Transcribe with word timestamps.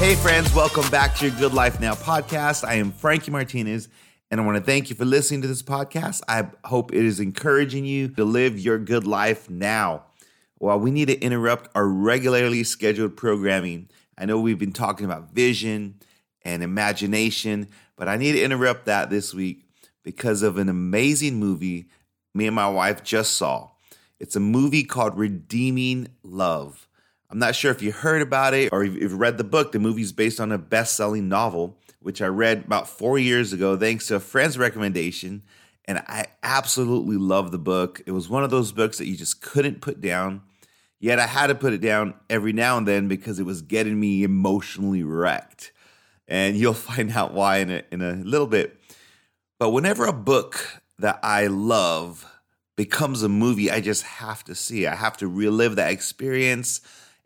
Hey, 0.00 0.14
friends, 0.14 0.54
welcome 0.54 0.88
back 0.90 1.14
to 1.16 1.28
your 1.28 1.38
Good 1.38 1.52
Life 1.52 1.78
Now 1.78 1.92
podcast. 1.94 2.66
I 2.66 2.76
am 2.76 2.90
Frankie 2.90 3.30
Martinez, 3.30 3.90
and 4.30 4.40
I 4.40 4.44
want 4.46 4.56
to 4.56 4.64
thank 4.64 4.88
you 4.88 4.96
for 4.96 5.04
listening 5.04 5.42
to 5.42 5.46
this 5.46 5.62
podcast. 5.62 6.22
I 6.26 6.48
hope 6.64 6.94
it 6.94 7.04
is 7.04 7.20
encouraging 7.20 7.84
you 7.84 8.08
to 8.08 8.24
live 8.24 8.58
your 8.58 8.78
good 8.78 9.06
life 9.06 9.50
now. 9.50 10.04
While 10.56 10.80
we 10.80 10.90
need 10.90 11.08
to 11.08 11.20
interrupt 11.20 11.68
our 11.74 11.86
regularly 11.86 12.64
scheduled 12.64 13.14
programming. 13.14 13.90
I 14.16 14.24
know 14.24 14.40
we've 14.40 14.58
been 14.58 14.72
talking 14.72 15.04
about 15.04 15.34
vision 15.34 15.96
and 16.46 16.62
imagination, 16.62 17.68
but 17.96 18.08
I 18.08 18.16
need 18.16 18.32
to 18.32 18.42
interrupt 18.42 18.86
that 18.86 19.10
this 19.10 19.34
week 19.34 19.66
because 20.02 20.42
of 20.42 20.56
an 20.56 20.70
amazing 20.70 21.38
movie 21.38 21.90
me 22.34 22.46
and 22.46 22.56
my 22.56 22.70
wife 22.70 23.04
just 23.04 23.36
saw. 23.36 23.68
It's 24.18 24.34
a 24.34 24.40
movie 24.40 24.84
called 24.84 25.18
Redeeming 25.18 26.08
Love. 26.22 26.88
I'm 27.30 27.38
not 27.38 27.54
sure 27.54 27.70
if 27.70 27.80
you 27.80 27.92
heard 27.92 28.22
about 28.22 28.54
it 28.54 28.72
or 28.72 28.82
if 28.82 28.94
you've 28.94 29.18
read 29.18 29.38
the 29.38 29.44
book. 29.44 29.70
The 29.70 29.78
movie's 29.78 30.10
based 30.10 30.40
on 30.40 30.50
a 30.50 30.58
best 30.58 30.96
selling 30.96 31.28
novel, 31.28 31.78
which 32.00 32.20
I 32.20 32.26
read 32.26 32.64
about 32.64 32.88
four 32.88 33.20
years 33.20 33.52
ago, 33.52 33.76
thanks 33.76 34.08
to 34.08 34.16
a 34.16 34.20
friend's 34.20 34.58
recommendation. 34.58 35.44
And 35.84 35.98
I 35.98 36.26
absolutely 36.42 37.16
love 37.16 37.52
the 37.52 37.58
book. 37.58 38.02
It 38.04 38.10
was 38.10 38.28
one 38.28 38.42
of 38.42 38.50
those 38.50 38.72
books 38.72 38.98
that 38.98 39.06
you 39.06 39.16
just 39.16 39.40
couldn't 39.40 39.80
put 39.80 40.00
down. 40.00 40.42
Yet 40.98 41.20
I 41.20 41.26
had 41.26 41.46
to 41.46 41.54
put 41.54 41.72
it 41.72 41.80
down 41.80 42.14
every 42.28 42.52
now 42.52 42.76
and 42.76 42.86
then 42.86 43.06
because 43.06 43.38
it 43.38 43.46
was 43.46 43.62
getting 43.62 43.98
me 43.98 44.24
emotionally 44.24 45.04
wrecked. 45.04 45.72
And 46.26 46.56
you'll 46.56 46.74
find 46.74 47.12
out 47.12 47.32
why 47.32 47.58
in 47.58 47.70
a, 47.70 47.82
in 47.92 48.02
a 48.02 48.14
little 48.14 48.48
bit. 48.48 48.76
But 49.58 49.70
whenever 49.70 50.04
a 50.04 50.12
book 50.12 50.82
that 50.98 51.20
I 51.22 51.46
love 51.46 52.26
becomes 52.76 53.22
a 53.22 53.28
movie, 53.28 53.70
I 53.70 53.80
just 53.80 54.02
have 54.02 54.42
to 54.44 54.54
see. 54.56 54.86
I 54.86 54.96
have 54.96 55.16
to 55.18 55.28
relive 55.28 55.76
that 55.76 55.92
experience 55.92 56.80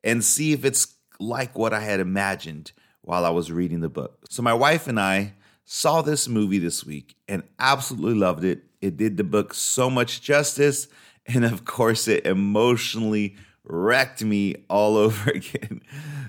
and 0.04 0.22
see 0.22 0.52
if 0.52 0.64
it's 0.64 0.94
like 1.18 1.58
what 1.58 1.72
I 1.72 1.80
had 1.80 1.98
imagined 1.98 2.70
while 3.00 3.24
I 3.24 3.30
was 3.30 3.50
reading 3.50 3.80
the 3.80 3.88
book. 3.88 4.26
So, 4.30 4.42
my 4.42 4.54
wife 4.54 4.86
and 4.86 5.00
I 5.00 5.32
saw 5.64 6.02
this 6.02 6.28
movie 6.28 6.58
this 6.58 6.84
week 6.84 7.16
and 7.26 7.42
absolutely 7.58 8.18
loved 8.18 8.44
it. 8.44 8.62
It 8.80 8.96
did 8.96 9.16
the 9.16 9.24
book 9.24 9.54
so 9.54 9.90
much 9.90 10.22
justice. 10.22 10.86
And 11.26 11.46
of 11.46 11.64
course, 11.64 12.06
it 12.06 12.26
emotionally 12.26 13.36
wrecked 13.64 14.22
me 14.22 14.56
all 14.68 14.96
over 14.98 15.30
again. 15.30 15.80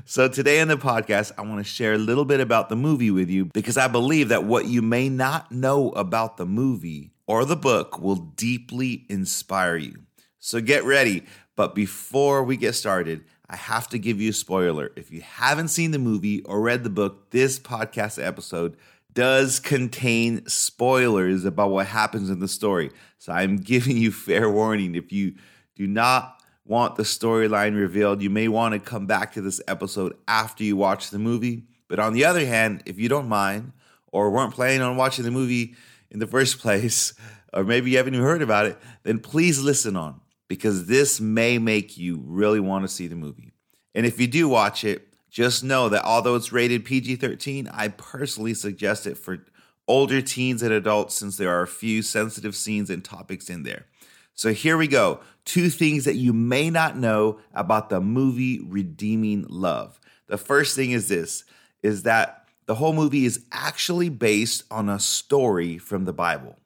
So, 0.05 0.29
today 0.29 0.59
in 0.59 0.69
the 0.69 0.77
podcast, 0.77 1.33
I 1.37 1.41
want 1.41 1.57
to 1.57 1.69
share 1.69 1.95
a 1.95 1.97
little 1.97 2.23
bit 2.23 2.39
about 2.39 2.69
the 2.69 2.77
movie 2.77 3.11
with 3.11 3.29
you 3.29 3.45
because 3.47 3.75
I 3.75 3.89
believe 3.89 4.29
that 4.29 4.45
what 4.45 4.67
you 4.67 4.81
may 4.81 5.09
not 5.09 5.51
know 5.51 5.89
about 5.89 6.37
the 6.37 6.45
movie 6.45 7.11
or 7.27 7.43
the 7.43 7.57
book 7.57 7.99
will 7.99 8.15
deeply 8.15 9.05
inspire 9.09 9.75
you. 9.75 9.95
So, 10.39 10.61
get 10.61 10.85
ready. 10.85 11.25
But 11.57 11.75
before 11.75 12.43
we 12.43 12.55
get 12.55 12.73
started, 12.73 13.25
I 13.49 13.55
have 13.55 13.87
to 13.89 13.99
give 13.99 14.19
you 14.19 14.31
a 14.31 14.33
spoiler. 14.33 14.91
If 14.95 15.11
you 15.11 15.21
haven't 15.21 15.67
seen 15.67 15.91
the 15.91 15.99
movie 15.99 16.41
or 16.43 16.61
read 16.61 16.83
the 16.83 16.89
book, 16.89 17.29
this 17.29 17.59
podcast 17.59 18.23
episode 18.23 18.75
does 19.13 19.59
contain 19.59 20.45
spoilers 20.47 21.45
about 21.45 21.69
what 21.69 21.87
happens 21.87 22.29
in 22.29 22.39
the 22.39 22.47
story. 22.47 22.91
So 23.19 23.31
I'm 23.31 23.57
giving 23.61 23.97
you 23.97 24.11
fair 24.11 24.49
warning. 24.49 24.95
If 24.95 25.11
you 25.11 25.35
do 25.75 25.87
not 25.87 26.41
want 26.65 26.95
the 26.95 27.03
storyline 27.03 27.75
revealed, 27.75 28.21
you 28.21 28.29
may 28.29 28.47
want 28.47 28.73
to 28.73 28.79
come 28.79 29.05
back 29.05 29.33
to 29.33 29.41
this 29.41 29.61
episode 29.67 30.15
after 30.27 30.63
you 30.63 30.75
watch 30.75 31.11
the 31.11 31.19
movie. 31.19 31.65
But 31.87 31.99
on 31.99 32.13
the 32.13 32.25
other 32.25 32.45
hand, 32.45 32.81
if 32.85 32.99
you 32.99 33.07
don't 33.09 33.29
mind 33.29 33.73
or 34.11 34.31
weren't 34.31 34.53
planning 34.53 34.81
on 34.81 34.97
watching 34.97 35.23
the 35.23 35.31
movie 35.31 35.75
in 36.09 36.19
the 36.19 36.27
first 36.27 36.59
place, 36.59 37.13
or 37.53 37.63
maybe 37.63 37.91
you 37.91 37.97
haven't 37.97 38.15
even 38.15 38.25
heard 38.25 38.41
about 38.41 38.65
it, 38.65 38.77
then 39.03 39.19
please 39.19 39.61
listen 39.61 39.95
on 39.95 40.19
because 40.47 40.85
this 40.87 41.19
may 41.19 41.57
make 41.57 41.97
you 41.97 42.21
really 42.25 42.59
want 42.59 42.83
to 42.83 42.87
see 42.87 43.07
the 43.07 43.15
movie. 43.15 43.53
And 43.93 44.05
if 44.05 44.19
you 44.19 44.27
do 44.27 44.47
watch 44.47 44.83
it, 44.83 45.07
just 45.29 45.63
know 45.63 45.89
that 45.89 46.05
although 46.05 46.35
it's 46.35 46.51
rated 46.51 46.85
PG 46.85 47.17
13, 47.17 47.69
I 47.73 47.89
personally 47.89 48.53
suggest 48.53 49.05
it 49.05 49.17
for 49.17 49.45
older 49.87 50.21
teens 50.21 50.61
and 50.61 50.71
adults 50.71 51.15
since 51.15 51.37
there 51.37 51.49
are 51.49 51.63
a 51.63 51.67
few 51.67 52.01
sensitive 52.01 52.55
scenes 52.55 52.89
and 52.89 53.03
topics 53.03 53.49
in 53.49 53.63
there. 53.63 53.85
So 54.33 54.53
here 54.53 54.77
we 54.77 54.87
go. 54.87 55.21
Two 55.45 55.69
things 55.69 56.05
that 56.05 56.15
you 56.15 56.33
may 56.33 56.69
not 56.69 56.97
know 56.97 57.39
about 57.53 57.89
the 57.89 58.01
movie 58.01 58.59
Redeeming 58.59 59.45
Love. 59.47 59.99
The 60.27 60.37
first 60.37 60.75
thing 60.75 60.91
is 60.91 61.07
this 61.07 61.43
is 61.83 62.03
that 62.03 62.45
the 62.65 62.75
whole 62.75 62.93
movie 62.93 63.25
is 63.25 63.45
actually 63.51 64.09
based 64.09 64.63
on 64.71 64.89
a 64.89 64.99
story 64.99 65.77
from 65.77 66.05
the 66.05 66.13
Bible. 66.13 66.57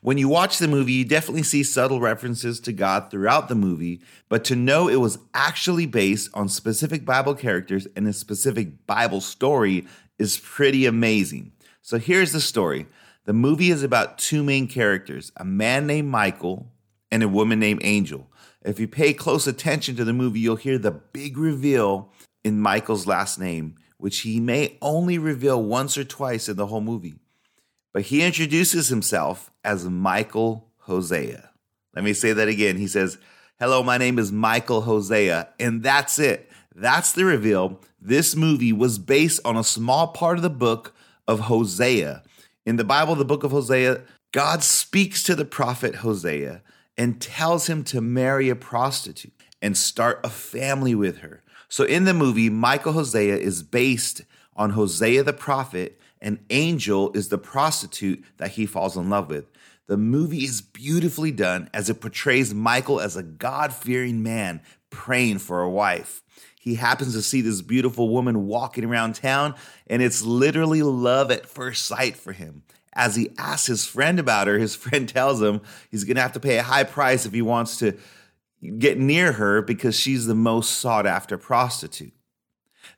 When 0.00 0.18
you 0.18 0.28
watch 0.28 0.58
the 0.58 0.68
movie, 0.68 0.92
you 0.92 1.04
definitely 1.04 1.42
see 1.42 1.62
subtle 1.62 2.00
references 2.00 2.60
to 2.60 2.72
God 2.72 3.10
throughout 3.10 3.48
the 3.48 3.54
movie, 3.54 4.00
but 4.28 4.44
to 4.44 4.56
know 4.56 4.88
it 4.88 4.96
was 4.96 5.18
actually 5.34 5.86
based 5.86 6.30
on 6.34 6.48
specific 6.48 7.04
Bible 7.04 7.34
characters 7.34 7.86
and 7.96 8.06
a 8.06 8.12
specific 8.12 8.86
Bible 8.86 9.20
story 9.20 9.86
is 10.18 10.38
pretty 10.38 10.86
amazing. 10.86 11.52
So 11.82 11.98
here's 11.98 12.32
the 12.32 12.40
story 12.40 12.86
the 13.24 13.32
movie 13.32 13.70
is 13.70 13.82
about 13.82 14.18
two 14.18 14.42
main 14.42 14.66
characters 14.68 15.32
a 15.36 15.44
man 15.44 15.86
named 15.86 16.08
Michael 16.08 16.72
and 17.10 17.22
a 17.22 17.28
woman 17.28 17.58
named 17.58 17.80
Angel. 17.84 18.26
If 18.64 18.80
you 18.80 18.88
pay 18.88 19.12
close 19.12 19.46
attention 19.46 19.96
to 19.96 20.04
the 20.04 20.12
movie, 20.12 20.40
you'll 20.40 20.56
hear 20.56 20.78
the 20.78 20.90
big 20.90 21.38
reveal 21.38 22.12
in 22.44 22.60
Michael's 22.60 23.06
last 23.06 23.38
name, 23.38 23.76
which 23.98 24.20
he 24.20 24.40
may 24.40 24.76
only 24.82 25.18
reveal 25.18 25.62
once 25.62 25.96
or 25.96 26.04
twice 26.04 26.48
in 26.48 26.56
the 26.56 26.66
whole 26.66 26.80
movie. 26.80 27.14
But 27.92 28.02
he 28.02 28.22
introduces 28.22 28.88
himself 28.88 29.50
as 29.68 29.84
Michael 29.84 30.66
Hosea. 30.78 31.50
Let 31.94 32.02
me 32.02 32.14
say 32.14 32.32
that 32.32 32.48
again. 32.48 32.78
He 32.78 32.86
says, 32.86 33.18
Hello, 33.60 33.82
my 33.82 33.98
name 33.98 34.18
is 34.18 34.32
Michael 34.32 34.80
Hosea. 34.80 35.50
And 35.60 35.82
that's 35.82 36.18
it. 36.18 36.50
That's 36.74 37.12
the 37.12 37.26
reveal. 37.26 37.78
This 38.00 38.34
movie 38.34 38.72
was 38.72 38.98
based 38.98 39.40
on 39.44 39.58
a 39.58 39.64
small 39.64 40.08
part 40.08 40.38
of 40.38 40.42
the 40.42 40.48
book 40.48 40.94
of 41.26 41.40
Hosea. 41.40 42.22
In 42.64 42.76
the 42.76 42.84
Bible, 42.84 43.14
the 43.14 43.26
book 43.26 43.44
of 43.44 43.50
Hosea, 43.50 44.04
God 44.32 44.62
speaks 44.62 45.22
to 45.24 45.34
the 45.34 45.44
prophet 45.44 45.96
Hosea 45.96 46.62
and 46.96 47.20
tells 47.20 47.66
him 47.66 47.84
to 47.84 48.00
marry 48.00 48.48
a 48.48 48.56
prostitute 48.56 49.34
and 49.60 49.76
start 49.76 50.20
a 50.24 50.30
family 50.30 50.94
with 50.94 51.18
her. 51.18 51.42
So 51.68 51.84
in 51.84 52.04
the 52.04 52.14
movie, 52.14 52.48
Michael 52.48 52.94
Hosea 52.94 53.36
is 53.36 53.62
based 53.62 54.22
on 54.56 54.70
Hosea 54.70 55.24
the 55.24 55.34
prophet 55.34 56.00
and 56.20 56.38
Angel 56.50 57.12
is 57.12 57.28
the 57.28 57.38
prostitute 57.38 58.24
that 58.38 58.52
he 58.52 58.66
falls 58.66 58.96
in 58.96 59.10
love 59.10 59.30
with. 59.30 59.46
The 59.86 59.96
movie 59.96 60.44
is 60.44 60.60
beautifully 60.60 61.30
done 61.30 61.70
as 61.72 61.88
it 61.88 62.00
portrays 62.00 62.52
Michael 62.54 63.00
as 63.00 63.16
a 63.16 63.22
God 63.22 63.72
fearing 63.72 64.22
man 64.22 64.60
praying 64.90 65.38
for 65.38 65.62
a 65.62 65.70
wife. 65.70 66.22
He 66.60 66.74
happens 66.74 67.14
to 67.14 67.22
see 67.22 67.40
this 67.40 67.62
beautiful 67.62 68.10
woman 68.10 68.46
walking 68.46 68.84
around 68.84 69.14
town, 69.14 69.54
and 69.86 70.02
it's 70.02 70.22
literally 70.22 70.82
love 70.82 71.30
at 71.30 71.48
first 71.48 71.86
sight 71.86 72.16
for 72.16 72.32
him. 72.32 72.62
As 72.92 73.16
he 73.16 73.30
asks 73.38 73.66
his 73.66 73.86
friend 73.86 74.18
about 74.18 74.48
her, 74.48 74.58
his 74.58 74.74
friend 74.76 75.08
tells 75.08 75.40
him 75.40 75.62
he's 75.90 76.04
gonna 76.04 76.20
have 76.20 76.32
to 76.32 76.40
pay 76.40 76.58
a 76.58 76.62
high 76.62 76.84
price 76.84 77.24
if 77.24 77.32
he 77.32 77.42
wants 77.42 77.78
to 77.78 77.96
get 78.78 78.98
near 78.98 79.32
her 79.32 79.62
because 79.62 79.98
she's 79.98 80.26
the 80.26 80.34
most 80.34 80.72
sought 80.72 81.06
after 81.06 81.38
prostitute. 81.38 82.12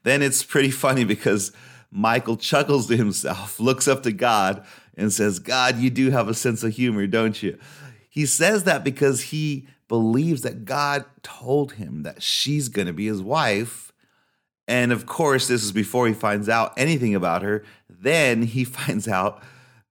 Then 0.02 0.22
it's 0.22 0.42
pretty 0.42 0.70
funny 0.72 1.04
because 1.04 1.52
Michael 1.90 2.36
chuckles 2.36 2.86
to 2.88 2.96
himself, 2.96 3.58
looks 3.60 3.88
up 3.88 4.02
to 4.04 4.12
God, 4.12 4.64
and 4.96 5.12
says, 5.12 5.38
God, 5.38 5.78
you 5.78 5.90
do 5.90 6.10
have 6.10 6.28
a 6.28 6.34
sense 6.34 6.62
of 6.62 6.72
humor, 6.72 7.06
don't 7.06 7.42
you? 7.42 7.58
He 8.08 8.26
says 8.26 8.64
that 8.64 8.84
because 8.84 9.22
he 9.22 9.68
believes 9.88 10.42
that 10.42 10.64
God 10.64 11.04
told 11.22 11.72
him 11.72 12.02
that 12.02 12.22
she's 12.22 12.68
going 12.68 12.86
to 12.86 12.92
be 12.92 13.06
his 13.06 13.22
wife. 13.22 13.92
And 14.68 14.92
of 14.92 15.06
course, 15.06 15.48
this 15.48 15.64
is 15.64 15.72
before 15.72 16.06
he 16.06 16.14
finds 16.14 16.48
out 16.48 16.72
anything 16.76 17.14
about 17.14 17.42
her. 17.42 17.64
Then 17.88 18.42
he 18.42 18.64
finds 18.64 19.08
out 19.08 19.42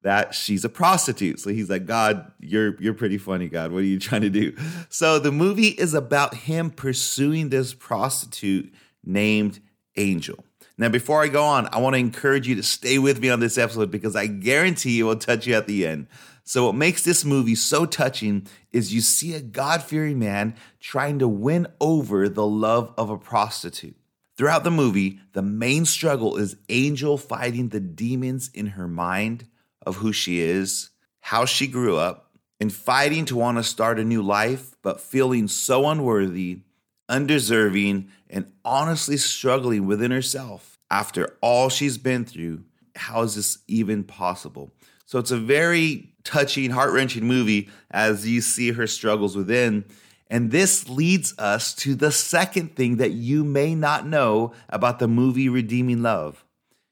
that 0.01 0.33
she's 0.33 0.63
a 0.63 0.69
prostitute. 0.69 1.39
So 1.39 1.49
he's 1.49 1.69
like, 1.69 1.85
God, 1.85 2.31
you're 2.39 2.81
you're 2.81 2.93
pretty 2.93 3.17
funny, 3.17 3.49
God. 3.49 3.71
What 3.71 3.79
are 3.79 3.87
you 3.87 3.99
trying 3.99 4.21
to 4.21 4.29
do? 4.29 4.55
So 4.87 5.19
the 5.19 5.31
movie 5.31 5.67
is 5.67 5.93
about 5.93 6.33
him 6.33 6.71
pursuing 6.71 7.49
this 7.49 7.73
prostitute 7.73 8.73
named 9.03 9.59
Angel. 9.97 10.43
Now, 10.79 10.87
before 10.87 11.21
I 11.21 11.27
go 11.27 11.43
on, 11.43 11.67
I 11.73 11.79
want 11.79 11.95
to 11.95 11.99
encourage 11.99 12.47
you 12.47 12.55
to 12.55 12.63
stay 12.63 12.99
with 12.99 13.19
me 13.19 13.29
on 13.29 13.41
this 13.41 13.57
episode 13.57 13.91
because 13.91 14.15
I 14.15 14.27
guarantee 14.27 15.01
it 15.01 15.03
will 15.03 15.17
touch 15.17 15.45
you 15.45 15.53
at 15.53 15.67
the 15.67 15.85
end. 15.85 16.07
So, 16.45 16.67
what 16.67 16.75
makes 16.75 17.03
this 17.03 17.25
movie 17.25 17.55
so 17.55 17.85
touching 17.85 18.47
is 18.71 18.93
you 18.93 19.01
see 19.01 19.33
a 19.33 19.41
God 19.41 19.83
fearing 19.83 20.19
man 20.19 20.55
trying 20.79 21.19
to 21.19 21.27
win 21.27 21.67
over 21.81 22.29
the 22.29 22.45
love 22.45 22.93
of 22.97 23.09
a 23.09 23.17
prostitute. 23.17 23.97
Throughout 24.37 24.63
the 24.63 24.71
movie, 24.71 25.19
the 25.33 25.41
main 25.41 25.83
struggle 25.83 26.37
is 26.37 26.55
Angel 26.69 27.17
fighting 27.17 27.67
the 27.69 27.81
demons 27.81 28.49
in 28.53 28.67
her 28.67 28.87
mind 28.87 29.47
of 29.85 29.97
who 29.97 30.13
she 30.13 30.39
is, 30.39 30.91
how 31.19 31.43
she 31.43 31.67
grew 31.67 31.97
up, 31.97 32.37
and 32.57 32.71
fighting 32.71 33.25
to 33.25 33.35
want 33.35 33.57
to 33.57 33.63
start 33.63 33.99
a 33.99 34.05
new 34.05 34.21
life, 34.21 34.77
but 34.81 35.01
feeling 35.01 35.49
so 35.49 35.89
unworthy, 35.89 36.61
undeserving, 37.09 38.09
and 38.29 38.51
honestly 38.63 39.17
struggling 39.17 39.85
within 39.85 40.11
herself 40.11 40.77
after 40.89 41.37
all 41.41 41.69
she's 41.69 41.97
been 41.97 42.23
through. 42.23 42.63
How 42.95 43.23
is 43.23 43.35
this 43.35 43.59
even 43.67 44.03
possible? 44.03 44.71
So 45.05 45.19
it's 45.19 45.31
a 45.31 45.37
very 45.37 46.13
touching, 46.23 46.69
heart 46.69 46.93
wrenching 46.93 47.25
movie 47.25 47.69
as 47.89 48.27
you 48.27 48.41
see 48.41 48.71
her 48.71 48.87
struggles 48.87 49.35
within. 49.35 49.85
And 50.27 50.51
this 50.51 50.87
leads 50.87 51.33
us 51.39 51.73
to 51.75 51.95
the 51.95 52.11
second 52.11 52.75
thing 52.75 52.97
that 52.97 53.11
you 53.11 53.43
may 53.43 53.73
not 53.73 54.05
know 54.05 54.53
about 54.69 54.99
the 54.99 55.07
movie 55.07 55.49
Redeeming 55.49 56.03
Love. 56.03 56.45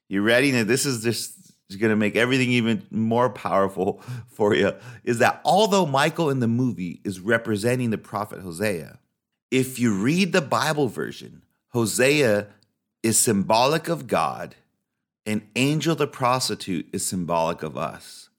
You 0.10 0.24
ready? 0.24 0.52
Now, 0.52 0.64
this 0.64 0.86
is 0.86 1.04
just 1.04 1.38
going 1.80 1.92
to 1.92 1.96
make 1.96 2.16
everything 2.16 2.52
even 2.52 2.88
more 2.90 3.30
powerful 3.30 4.02
for 4.28 4.56
you. 4.56 4.74
Is 5.04 5.20
that 5.20 5.42
although 5.46 5.86
Michael 5.86 6.30
in 6.30 6.40
the 6.40 6.48
movie 6.48 7.02
is 7.04 7.20
representing 7.20 7.92
the 7.92 7.98
prophet 7.98 8.42
Hosea, 8.42 9.00
if 9.52 9.80
you 9.80 9.94
read 9.94 10.34
the 10.34 10.42
Bible 10.42 10.88
version, 10.88 11.42
Hosea 11.70 12.48
is 13.04 13.18
symbolic 13.18 13.88
of 13.88 14.08
God, 14.08 14.56
and 15.26 15.48
Angel 15.56 15.96
the 15.96 16.08
prostitute 16.08 16.88
is 16.92 17.06
symbolic 17.06 17.64
of 17.64 17.78
us. 17.78 18.30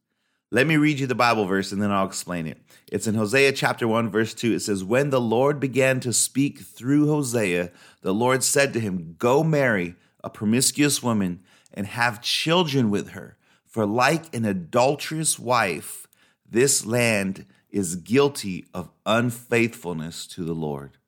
Let 0.51 0.67
me 0.67 0.79
read 0.79 0.99
you 0.99 1.07
the 1.07 1.15
Bible 1.15 1.45
verse 1.45 1.73
and 1.73 1.83
then 1.83 1.91
I'll 1.91 2.07
explain 2.07 2.47
it. 2.47 2.59
It's 2.91 3.07
in 3.07 3.15
Hosea 3.15 3.53
chapter 3.53 3.87
1, 3.87 4.09
verse 4.11 4.33
2. 4.33 4.55
It 4.55 4.61
says, 4.61 4.83
When 4.83 5.11
the 5.11 5.21
Lord 5.21 5.61
began 5.61 6.01
to 6.01 6.13
speak 6.13 6.61
through 6.61 7.07
Hosea, 7.07 7.71
the 8.01 8.15
Lord 8.15 8.43
said 8.43 8.73
to 8.73 8.81
him, 8.81 9.17
Go 9.19 9.45
marry 9.45 9.95
a 10.25 10.31
promiscuous 10.31 11.03
woman 11.03 11.41
and 11.75 11.87
have 11.87 12.23
children 12.23 12.91
with 12.91 13.11
her. 13.11 13.37
For 13.67 13.85
like 13.85 14.35
an 14.35 14.47
adulterous 14.47 15.39
wife, 15.39 16.07
this 16.51 16.87
land 16.87 17.45
is 17.71 17.97
guilty 17.97 18.67
of 18.73 18.91
unfaithfulness 19.05 20.27
to 20.29 20.45
the 20.45 20.55
Lord. 20.55 20.99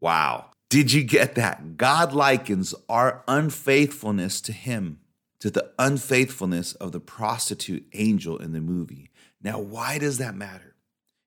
Wow. 0.00 0.50
Did 0.68 0.92
you 0.92 1.02
get 1.02 1.34
that? 1.34 1.76
God 1.76 2.12
likens 2.12 2.74
our 2.88 3.22
unfaithfulness 3.26 4.40
to 4.42 4.52
Him, 4.52 5.00
to 5.40 5.50
the 5.50 5.72
unfaithfulness 5.78 6.74
of 6.74 6.92
the 6.92 7.00
prostitute 7.00 7.86
angel 7.92 8.38
in 8.38 8.52
the 8.52 8.60
movie. 8.60 9.10
Now, 9.42 9.58
why 9.58 9.98
does 9.98 10.18
that 10.18 10.34
matter? 10.34 10.74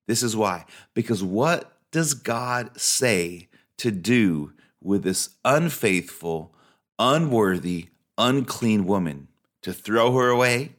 This 0.07 0.23
is 0.23 0.35
why. 0.35 0.65
Because 0.93 1.23
what 1.23 1.77
does 1.91 2.13
God 2.13 2.79
say 2.79 3.49
to 3.77 3.91
do 3.91 4.53
with 4.81 5.03
this 5.03 5.29
unfaithful, 5.43 6.53
unworthy, 6.99 7.87
unclean 8.17 8.85
woman? 8.85 9.27
To 9.63 9.73
throw 9.73 10.13
her 10.13 10.29
away? 10.29 10.75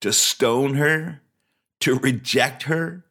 To 0.00 0.12
stone 0.12 0.74
her? 0.74 1.20
To 1.84 1.98
reject 1.98 2.62
her? 2.62 3.04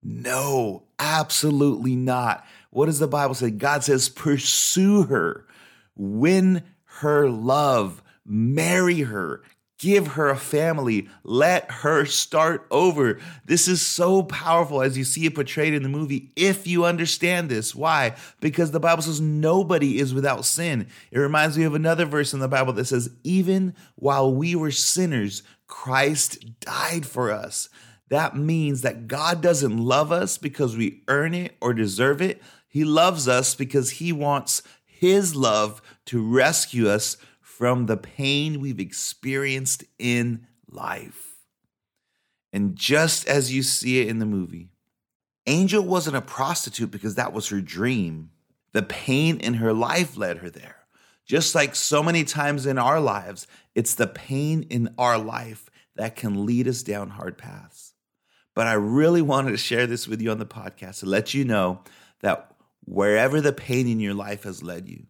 No, 0.00 0.84
absolutely 0.96 1.96
not. 1.96 2.46
What 2.70 2.86
does 2.86 3.00
the 3.00 3.08
Bible 3.08 3.34
say? 3.34 3.50
God 3.50 3.82
says, 3.82 4.08
pursue 4.08 5.02
her, 5.02 5.44
win 5.96 6.62
her 7.00 7.28
love, 7.28 8.04
marry 8.24 9.00
her, 9.00 9.42
give 9.80 10.06
her 10.06 10.30
a 10.30 10.36
family, 10.36 11.08
let 11.24 11.68
her 11.68 12.04
start 12.04 12.68
over. 12.70 13.18
This 13.44 13.66
is 13.66 13.82
so 13.82 14.22
powerful 14.22 14.82
as 14.82 14.96
you 14.96 15.02
see 15.02 15.26
it 15.26 15.34
portrayed 15.34 15.74
in 15.74 15.82
the 15.82 15.88
movie. 15.88 16.30
If 16.36 16.64
you 16.68 16.84
understand 16.84 17.48
this, 17.48 17.74
why? 17.74 18.14
Because 18.40 18.70
the 18.70 18.78
Bible 18.78 19.02
says 19.02 19.20
nobody 19.20 19.98
is 19.98 20.14
without 20.14 20.44
sin. 20.44 20.86
It 21.10 21.18
reminds 21.18 21.58
me 21.58 21.64
of 21.64 21.74
another 21.74 22.04
verse 22.04 22.32
in 22.32 22.38
the 22.38 22.46
Bible 22.46 22.72
that 22.74 22.84
says, 22.84 23.10
even 23.24 23.74
while 23.96 24.32
we 24.32 24.54
were 24.54 24.70
sinners, 24.70 25.42
Christ 25.66 26.60
died 26.60 27.04
for 27.04 27.32
us. 27.32 27.68
That 28.08 28.36
means 28.36 28.82
that 28.82 29.08
God 29.08 29.40
doesn't 29.40 29.76
love 29.76 30.12
us 30.12 30.38
because 30.38 30.76
we 30.76 31.02
earn 31.08 31.34
it 31.34 31.56
or 31.60 31.74
deserve 31.74 32.22
it. 32.22 32.40
He 32.68 32.84
loves 32.84 33.26
us 33.26 33.54
because 33.54 33.92
he 33.92 34.12
wants 34.12 34.62
his 34.84 35.34
love 35.34 35.82
to 36.06 36.22
rescue 36.22 36.88
us 36.88 37.16
from 37.40 37.86
the 37.86 37.96
pain 37.96 38.60
we've 38.60 38.80
experienced 38.80 39.84
in 39.98 40.46
life. 40.70 41.36
And 42.52 42.76
just 42.76 43.26
as 43.26 43.52
you 43.52 43.62
see 43.62 44.00
it 44.00 44.08
in 44.08 44.18
the 44.18 44.26
movie, 44.26 44.70
Angel 45.46 45.82
wasn't 45.82 46.16
a 46.16 46.22
prostitute 46.22 46.90
because 46.90 47.14
that 47.14 47.32
was 47.32 47.48
her 47.48 47.60
dream. 47.60 48.30
The 48.72 48.82
pain 48.82 49.38
in 49.38 49.54
her 49.54 49.72
life 49.72 50.16
led 50.16 50.38
her 50.38 50.50
there. 50.50 50.76
Just 51.24 51.54
like 51.54 51.74
so 51.74 52.02
many 52.02 52.24
times 52.24 52.66
in 52.66 52.78
our 52.78 53.00
lives, 53.00 53.46
it's 53.74 53.94
the 53.94 54.06
pain 54.06 54.64
in 54.70 54.94
our 54.96 55.18
life 55.18 55.68
that 55.96 56.14
can 56.14 56.46
lead 56.46 56.68
us 56.68 56.82
down 56.82 57.10
hard 57.10 57.36
paths. 57.36 57.85
But 58.56 58.66
I 58.66 58.72
really 58.72 59.20
wanted 59.20 59.50
to 59.50 59.58
share 59.58 59.86
this 59.86 60.08
with 60.08 60.22
you 60.22 60.30
on 60.30 60.38
the 60.38 60.46
podcast 60.46 61.00
to 61.00 61.06
let 61.06 61.34
you 61.34 61.44
know 61.44 61.82
that 62.20 62.54
wherever 62.86 63.40
the 63.42 63.52
pain 63.52 63.86
in 63.86 64.00
your 64.00 64.14
life 64.14 64.44
has 64.44 64.62
led 64.62 64.88
you, 64.88 65.06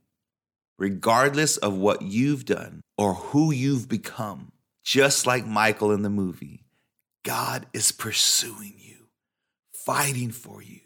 regardless 0.78 1.56
of 1.56 1.78
what 1.78 2.02
you've 2.02 2.44
done 2.44 2.82
or 2.98 3.14
who 3.14 3.52
you've 3.52 3.88
become, 3.88 4.50
just 4.82 5.28
like 5.28 5.46
Michael 5.46 5.92
in 5.92 6.02
the 6.02 6.10
movie, 6.10 6.64
God 7.22 7.66
is 7.72 7.92
pursuing 7.92 8.74
you, 8.78 9.06
fighting 9.72 10.32
for 10.32 10.60
you. 10.60 10.80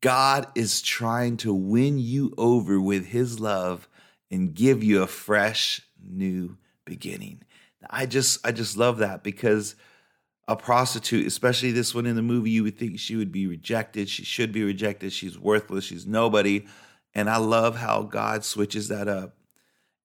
God 0.00 0.48
is 0.56 0.82
trying 0.82 1.36
to 1.38 1.54
win 1.54 2.00
you 2.00 2.34
over 2.36 2.80
with 2.80 3.06
his 3.06 3.38
love 3.38 3.88
and 4.32 4.52
give 4.52 4.82
you 4.82 5.02
a 5.02 5.06
fresh 5.06 5.80
new 6.02 6.58
beginning. 6.84 7.42
I 7.88 8.06
just 8.06 8.44
I 8.44 8.50
just 8.50 8.76
love 8.76 8.98
that 8.98 9.22
because 9.22 9.76
a 10.48 10.56
prostitute, 10.56 11.26
especially 11.26 11.72
this 11.72 11.94
one 11.94 12.06
in 12.06 12.16
the 12.16 12.22
movie, 12.22 12.50
you 12.50 12.62
would 12.62 12.78
think 12.78 12.98
she 12.98 13.16
would 13.16 13.30
be 13.30 13.46
rejected. 13.46 14.08
She 14.08 14.24
should 14.24 14.50
be 14.50 14.64
rejected. 14.64 15.12
She's 15.12 15.38
worthless. 15.38 15.84
She's 15.84 16.06
nobody. 16.06 16.66
And 17.14 17.28
I 17.28 17.36
love 17.36 17.76
how 17.76 18.02
God 18.02 18.44
switches 18.44 18.88
that 18.88 19.08
up. 19.08 19.36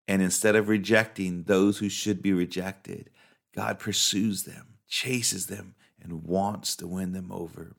And 0.05 0.21
instead 0.21 0.57
of 0.57 0.67
rejecting 0.67 1.43
those 1.43 1.77
who 1.77 1.87
should 1.87 2.21
be 2.21 2.33
rejected, 2.33 3.09
God 3.55 3.79
pursues 3.79 4.43
them, 4.43 4.75
chases 4.85 5.47
them, 5.47 5.75
and 6.01 6.25
wants 6.25 6.75
to 6.75 6.87
win 6.87 7.13
them 7.13 7.31
over. 7.31 7.77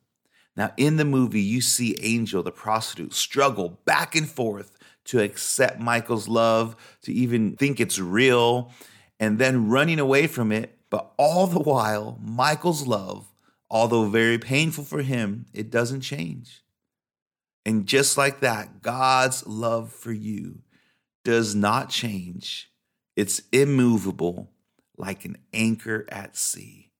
Now, 0.56 0.72
in 0.78 0.96
the 0.96 1.04
movie, 1.04 1.42
you 1.42 1.60
see 1.60 1.96
Angel, 2.00 2.42
the 2.42 2.50
prostitute, 2.50 3.12
struggle 3.12 3.80
back 3.84 4.14
and 4.14 4.28
forth 4.28 4.78
to 5.06 5.20
accept 5.20 5.80
Michael's 5.80 6.28
love, 6.28 6.76
to 7.02 7.12
even 7.12 7.56
think 7.56 7.78
it's 7.78 7.98
real, 7.98 8.72
and 9.20 9.38
then 9.38 9.68
running 9.68 9.98
away 9.98 10.26
from 10.26 10.50
it 10.50 10.78
but 10.94 11.12
all 11.16 11.48
the 11.48 11.58
while, 11.58 12.20
Michael's 12.22 12.86
love, 12.86 13.26
although 13.68 14.08
very 14.08 14.38
painful 14.38 14.84
for 14.84 15.02
him, 15.02 15.44
it 15.52 15.68
doesn't 15.68 16.02
change. 16.02 16.62
And 17.66 17.84
just 17.84 18.16
like 18.16 18.38
that, 18.42 18.80
God's 18.80 19.44
love 19.44 19.90
for 19.90 20.12
you 20.12 20.60
does 21.24 21.52
not 21.52 21.90
change. 21.90 22.70
It's 23.16 23.42
immovable 23.50 24.52
like 24.96 25.24
an 25.24 25.36
anchor 25.52 26.06
at 26.10 26.36
sea, 26.36 26.92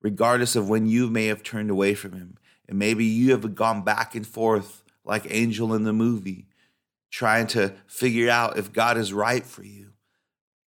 regardless 0.00 0.56
of 0.56 0.70
when 0.70 0.86
you 0.86 1.10
may 1.10 1.26
have 1.26 1.42
turned 1.42 1.68
away 1.68 1.94
from 1.94 2.12
him. 2.12 2.38
And 2.66 2.78
maybe 2.78 3.04
you 3.04 3.32
have 3.32 3.54
gone 3.54 3.84
back 3.84 4.14
and 4.14 4.26
forth 4.26 4.84
like 5.04 5.26
Angel 5.28 5.74
in 5.74 5.84
the 5.84 5.92
movie, 5.92 6.48
trying 7.10 7.46
to 7.48 7.74
figure 7.86 8.30
out 8.30 8.56
if 8.56 8.72
God 8.72 8.96
is 8.96 9.12
right 9.12 9.44
for 9.44 9.64
you. 9.64 9.90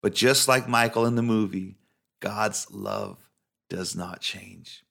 But 0.04 0.14
just 0.14 0.48
like 0.48 0.70
Michael 0.70 1.08
in 1.08 1.16
the 1.16 1.24
movie, 1.24 1.78
God's 2.20 2.68
love 2.72 3.30
does 3.70 3.96
not 3.96 4.22
change. 4.22 4.84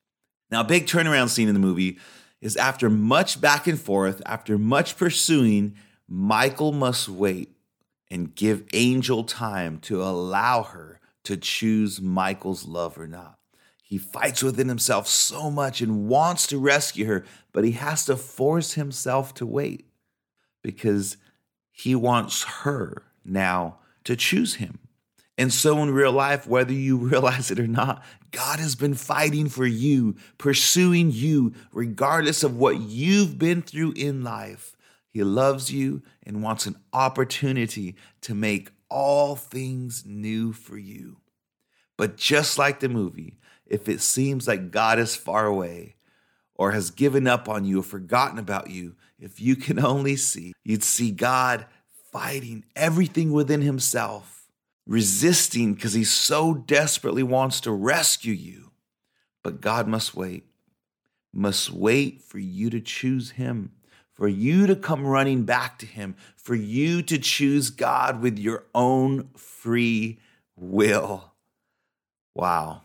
Now, 0.49 0.61
a 0.61 0.65
big 0.65 0.85
turnaround 0.85 1.29
scene 1.29 1.47
in 1.47 1.53
the 1.53 1.59
movie 1.59 1.97
is 2.41 2.55
after 2.55 2.89
much 2.89 3.41
back 3.41 3.67
and 3.67 3.79
forth, 3.79 4.21
after 4.25 4.57
much 4.57 4.97
pursuing, 4.97 5.75
Michael 6.07 6.71
must 6.71 7.09
wait 7.09 7.57
and 8.09 8.33
give 8.33 8.63
Angel 8.73 9.23
time 9.23 9.79
to 9.79 10.01
allow 10.01 10.63
her 10.63 10.99
to 11.23 11.35
choose 11.35 11.99
Michael's 11.99 12.65
love 12.65 12.97
or 12.97 13.07
not. 13.07 13.37
He 13.83 13.97
fights 13.97 14.43
within 14.43 14.67
himself 14.67 15.07
so 15.07 15.49
much 15.49 15.81
and 15.81 16.07
wants 16.07 16.47
to 16.47 16.57
rescue 16.57 17.05
her, 17.05 17.25
but 17.51 17.63
he 17.63 17.71
has 17.71 18.05
to 18.05 18.15
force 18.15 18.73
himself 18.73 19.33
to 19.35 19.45
wait 19.45 19.89
because 20.61 21.17
he 21.71 21.95
wants 21.95 22.43
her 22.43 23.03
now 23.23 23.79
to 24.03 24.15
choose 24.15 24.55
him. 24.55 24.79
And 25.37 25.53
so 25.53 25.77
in 25.83 25.91
real 25.91 26.11
life, 26.11 26.47
whether 26.47 26.73
you 26.73 26.97
realize 26.97 27.51
it 27.51 27.59
or 27.59 27.67
not, 27.67 28.03
God 28.31 28.59
has 28.59 28.75
been 28.75 28.95
fighting 28.95 29.49
for 29.49 29.65
you, 29.65 30.15
pursuing 30.37 31.11
you, 31.11 31.53
regardless 31.71 32.43
of 32.43 32.57
what 32.57 32.79
you've 32.79 33.37
been 33.37 33.61
through 33.61 33.93
in 33.93 34.23
life. 34.23 34.75
He 35.09 35.23
loves 35.23 35.71
you 35.71 36.01
and 36.23 36.43
wants 36.43 36.65
an 36.65 36.75
opportunity 36.93 37.95
to 38.21 38.35
make 38.35 38.71
all 38.89 39.35
things 39.35 40.03
new 40.05 40.53
for 40.53 40.77
you. 40.77 41.17
But 41.97 42.17
just 42.17 42.57
like 42.57 42.79
the 42.79 42.89
movie, 42.89 43.39
if 43.65 43.89
it 43.89 44.01
seems 44.01 44.47
like 44.47 44.71
God 44.71 44.99
is 44.99 45.15
far 45.15 45.45
away 45.45 45.95
or 46.55 46.71
has 46.71 46.91
given 46.91 47.27
up 47.27 47.49
on 47.49 47.65
you 47.65 47.79
or 47.79 47.83
forgotten 47.83 48.37
about 48.37 48.69
you, 48.69 48.95
if 49.19 49.39
you 49.39 49.55
can 49.55 49.79
only 49.83 50.15
see, 50.15 50.53
you'd 50.63 50.83
see 50.83 51.11
God 51.11 51.65
fighting 52.11 52.65
everything 52.75 53.31
within 53.31 53.61
himself 53.61 54.36
resisting 54.87 55.73
because 55.73 55.93
he 55.93 56.03
so 56.03 56.53
desperately 56.53 57.23
wants 57.23 57.61
to 57.61 57.71
rescue 57.71 58.33
you. 58.33 58.71
But 59.43 59.61
God 59.61 59.87
must 59.87 60.15
wait, 60.15 60.45
must 61.33 61.71
wait 61.71 62.21
for 62.21 62.39
you 62.39 62.69
to 62.69 62.81
choose 62.81 63.31
him, 63.31 63.73
for 64.13 64.27
you 64.27 64.65
to 64.65 64.75
come 64.75 65.05
running 65.05 65.43
back 65.43 65.77
to 65.79 65.85
him, 65.85 66.15
for 66.35 66.55
you 66.55 67.01
to 67.03 67.19
choose 67.19 67.69
God 67.69 68.21
with 68.21 68.39
your 68.39 68.63
own 68.73 69.29
free 69.35 70.19
will. 70.55 71.33
Wow. 72.33 72.81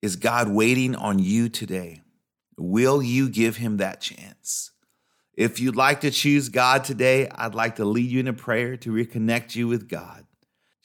Is 0.00 0.16
God 0.16 0.48
waiting 0.48 0.94
on 0.94 1.18
you 1.18 1.48
today? 1.48 2.02
Will 2.56 3.02
you 3.02 3.28
give 3.28 3.56
him 3.56 3.78
that 3.78 4.00
chance? 4.00 4.70
If 5.34 5.60
you'd 5.60 5.76
like 5.76 6.00
to 6.00 6.10
choose 6.10 6.48
God 6.48 6.84
today, 6.84 7.28
I'd 7.28 7.54
like 7.54 7.76
to 7.76 7.84
lead 7.84 8.10
you 8.10 8.20
in 8.20 8.28
a 8.28 8.32
prayer 8.32 8.76
to 8.78 8.90
reconnect 8.90 9.54
you 9.54 9.68
with 9.68 9.88
God. 9.88 10.24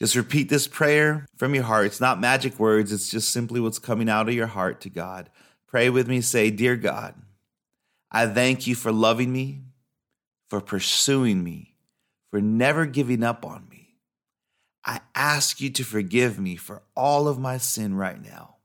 Just 0.03 0.17
repeat 0.17 0.49
this 0.49 0.67
prayer 0.67 1.25
from 1.37 1.55
your 1.55 1.63
heart. 1.63 1.85
It's 1.85 2.01
not 2.01 2.19
magic 2.19 2.59
words, 2.59 2.91
it's 2.91 3.07
just 3.07 3.29
simply 3.29 3.61
what's 3.61 3.79
coming 3.79 4.09
out 4.09 4.27
of 4.27 4.35
your 4.35 4.47
heart 4.47 4.81
to 4.81 4.89
God. 4.89 5.29
Pray 5.65 5.89
with 5.89 6.09
me. 6.09 6.19
Say, 6.19 6.49
Dear 6.49 6.75
God, 6.75 7.15
I 8.11 8.27
thank 8.27 8.67
you 8.67 8.75
for 8.75 8.91
loving 8.91 9.31
me, 9.31 9.61
for 10.49 10.59
pursuing 10.59 11.41
me, 11.41 11.75
for 12.31 12.41
never 12.41 12.85
giving 12.85 13.23
up 13.23 13.45
on 13.45 13.69
me. 13.69 13.95
I 14.83 14.99
ask 15.15 15.61
you 15.61 15.69
to 15.69 15.85
forgive 15.85 16.37
me 16.37 16.57
for 16.57 16.81
all 16.97 17.29
of 17.29 17.39
my 17.39 17.57
sin 17.57 17.95
right 17.95 18.21
now. 18.21 18.55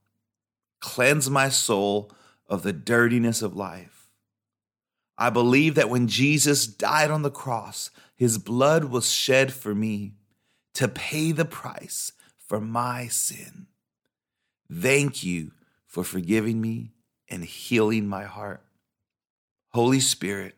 Cleanse 0.81 1.29
my 1.29 1.47
soul 1.47 2.11
of 2.47 2.63
the 2.63 2.73
dirtiness 2.73 3.41
of 3.41 3.55
life. 3.55 4.09
I 5.17 5.29
believe 5.29 5.75
that 5.75 5.89
when 5.89 6.09
Jesus 6.09 6.67
died 6.67 7.09
on 7.09 7.21
the 7.21 7.31
cross, 7.31 7.91
his 8.13 8.37
blood 8.37 8.83
was 8.83 9.09
shed 9.09 9.53
for 9.53 9.73
me 9.73 10.15
to 10.79 10.87
pay 10.87 11.33
the 11.33 11.43
price 11.43 12.13
for 12.37 12.61
my 12.61 13.05
sin. 13.07 13.67
Thank 14.71 15.25
you 15.25 15.51
for 15.85 16.05
forgiving 16.05 16.61
me 16.61 16.93
and 17.27 17.43
healing 17.43 18.07
my 18.07 18.23
heart. 18.23 18.63
Holy 19.73 19.99
Spirit, 19.99 20.55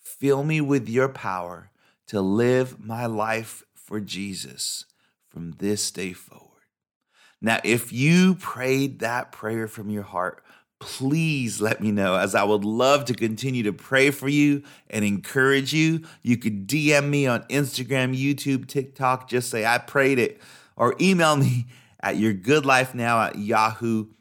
fill 0.00 0.42
me 0.42 0.60
with 0.60 0.88
your 0.88 1.08
power 1.08 1.70
to 2.08 2.20
live 2.20 2.84
my 2.84 3.06
life 3.06 3.62
for 3.72 4.00
Jesus 4.00 4.84
from 5.28 5.52
this 5.58 5.92
day 5.92 6.12
forward. 6.12 6.64
Now, 7.40 7.60
if 7.62 7.92
you 7.92 8.34
prayed 8.34 8.98
that 8.98 9.30
prayer 9.30 9.68
from 9.68 9.90
your 9.90 10.02
heart, 10.02 10.42
please 10.82 11.60
let 11.60 11.80
me 11.80 11.92
know 11.92 12.16
as 12.16 12.34
I 12.34 12.42
would 12.42 12.64
love 12.64 13.04
to 13.04 13.14
continue 13.14 13.62
to 13.62 13.72
pray 13.72 14.10
for 14.10 14.28
you 14.28 14.64
and 14.90 15.04
encourage 15.04 15.72
you. 15.72 16.02
You 16.22 16.36
could 16.36 16.66
DM 16.66 17.08
me 17.08 17.24
on 17.28 17.44
Instagram, 17.44 18.18
YouTube, 18.18 18.66
TikTok, 18.66 19.28
just 19.28 19.48
say 19.48 19.64
I 19.64 19.78
prayed 19.78 20.18
it, 20.18 20.40
or 20.76 20.96
email 21.00 21.36
me 21.38 21.66
at 22.00 22.16
yourgoodlifenow 22.16 23.28
at 23.28 23.38
yahoo.com. 23.38 24.12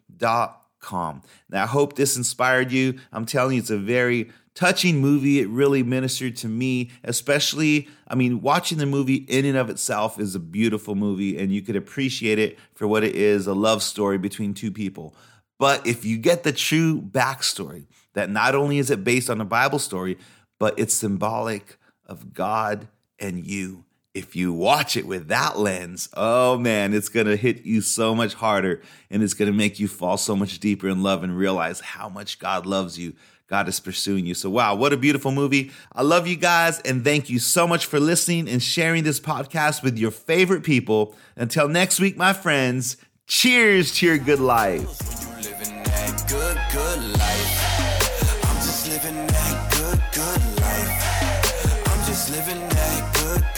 Now, 1.49 1.63
I 1.63 1.65
hope 1.65 1.95
this 1.95 2.15
inspired 2.15 2.71
you. 2.71 2.99
I'm 3.11 3.25
telling 3.25 3.55
you, 3.55 3.61
it's 3.61 3.71
a 3.71 3.77
very 3.79 4.29
touching 4.53 5.01
movie. 5.01 5.39
It 5.39 5.47
really 5.47 5.81
ministered 5.81 6.35
to 6.37 6.47
me, 6.47 6.91
especially, 7.03 7.87
I 8.07 8.13
mean, 8.13 8.41
watching 8.41 8.77
the 8.77 8.85
movie 8.85 9.15
in 9.15 9.45
and 9.45 9.57
of 9.57 9.71
itself 9.71 10.19
is 10.19 10.35
a 10.35 10.39
beautiful 10.39 10.93
movie, 10.93 11.39
and 11.39 11.51
you 11.51 11.63
could 11.63 11.75
appreciate 11.75 12.37
it 12.37 12.59
for 12.75 12.87
what 12.87 13.03
it 13.03 13.15
is 13.15 13.47
a 13.47 13.55
love 13.55 13.81
story 13.81 14.19
between 14.19 14.53
two 14.53 14.71
people. 14.71 15.15
But 15.61 15.85
if 15.85 16.05
you 16.05 16.17
get 16.17 16.41
the 16.41 16.51
true 16.51 16.99
backstory, 16.99 17.85
that 18.15 18.31
not 18.31 18.55
only 18.55 18.79
is 18.79 18.89
it 18.89 19.03
based 19.03 19.29
on 19.29 19.39
a 19.39 19.45
Bible 19.45 19.77
story, 19.77 20.17
but 20.57 20.73
it's 20.79 20.91
symbolic 20.91 21.77
of 22.03 22.33
God 22.33 22.87
and 23.19 23.45
you. 23.45 23.85
If 24.15 24.35
you 24.35 24.53
watch 24.53 24.97
it 24.97 25.05
with 25.05 25.27
that 25.27 25.59
lens, 25.59 26.09
oh 26.17 26.57
man, 26.57 26.95
it's 26.95 27.09
gonna 27.09 27.35
hit 27.35 27.63
you 27.63 27.81
so 27.81 28.15
much 28.15 28.33
harder 28.33 28.81
and 29.11 29.21
it's 29.21 29.35
gonna 29.35 29.51
make 29.51 29.79
you 29.79 29.87
fall 29.87 30.17
so 30.17 30.35
much 30.35 30.57
deeper 30.57 30.89
in 30.89 31.03
love 31.03 31.23
and 31.23 31.37
realize 31.37 31.79
how 31.79 32.09
much 32.09 32.39
God 32.39 32.65
loves 32.65 32.97
you. 32.97 33.13
God 33.45 33.67
is 33.67 33.79
pursuing 33.79 34.25
you. 34.25 34.33
So, 34.33 34.49
wow, 34.49 34.73
what 34.73 34.93
a 34.93 34.97
beautiful 34.97 35.31
movie. 35.31 35.69
I 35.93 36.01
love 36.01 36.25
you 36.25 36.37
guys 36.37 36.79
and 36.79 37.03
thank 37.03 37.29
you 37.29 37.37
so 37.37 37.67
much 37.67 37.85
for 37.85 37.99
listening 37.99 38.49
and 38.49 38.63
sharing 38.63 39.03
this 39.03 39.19
podcast 39.19 39.83
with 39.83 39.99
your 39.99 40.09
favorite 40.09 40.63
people. 40.63 41.13
Until 41.35 41.67
next 41.67 41.99
week, 41.99 42.17
my 42.17 42.33
friends, 42.33 42.97
cheers 43.27 43.93
to 43.97 44.07
your 44.07 44.17
good 44.17 44.39
life 44.39 45.20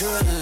that 0.03 0.32